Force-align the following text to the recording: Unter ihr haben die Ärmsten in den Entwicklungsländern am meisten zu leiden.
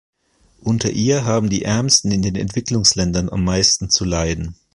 Unter 0.61 0.89
ihr 0.89 1.25
haben 1.25 1.51
die 1.51 1.61
Ärmsten 1.61 2.09
in 2.09 2.23
den 2.23 2.35
Entwicklungsländern 2.35 3.29
am 3.29 3.43
meisten 3.43 3.91
zu 3.91 4.03
leiden. 4.03 4.55